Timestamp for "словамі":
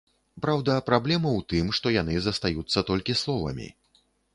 3.25-3.75